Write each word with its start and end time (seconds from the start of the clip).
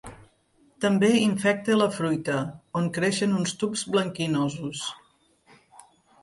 També 0.85 1.09
infecta 1.25 1.75
a 1.77 1.79
la 1.81 1.87
fruita, 1.97 2.37
on 2.81 2.87
creixen 2.97 3.37
uns 3.41 3.55
tubs 3.65 3.85
blanquinosos. 3.97 4.83